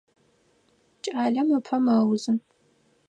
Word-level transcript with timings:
Кӏалэм 1.03 1.49
ыпэ 1.57 1.77
мэузы. 1.85 2.33